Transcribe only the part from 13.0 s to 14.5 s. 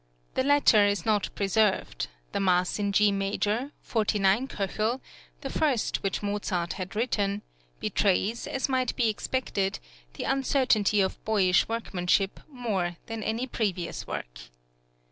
than any previous work.